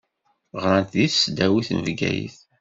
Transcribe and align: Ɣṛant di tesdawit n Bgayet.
Ɣṛant 0.61 0.93
di 0.95 1.07
tesdawit 1.11 1.69
n 1.73 1.79
Bgayet. 1.85 2.37